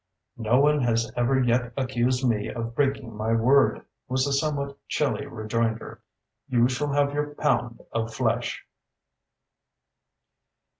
"No 0.39 0.59
one 0.59 0.81
has 0.81 1.11
ever 1.15 1.39
yet 1.39 1.73
accused 1.77 2.27
me 2.27 2.47
of 2.49 2.73
breaking 2.73 3.15
my 3.15 3.33
word," 3.33 3.85
was 4.07 4.25
the 4.25 4.33
somewhat 4.33 4.75
chilly 4.87 5.27
rejoinder. 5.27 6.01
"You 6.47 6.67
shall 6.69 6.91
have 6.93 7.13
your 7.13 7.35
pound 7.35 7.81
of 7.91 8.11
flesh." 8.11 8.65